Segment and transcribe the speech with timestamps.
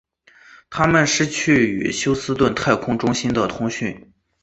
[0.71, 4.11] 他们失去与休斯顿太空中心的通讯。